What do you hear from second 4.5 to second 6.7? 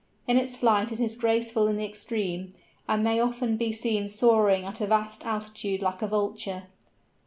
at a vast altitude like a Vulture.